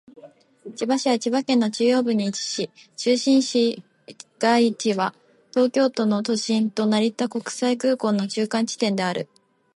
[0.75, 3.83] 千葉市は千葉県の中央部に位置し、中心市
[4.39, 5.13] 街地は
[5.51, 9.29] 東京都の都心と成田国際空港の中間地点である。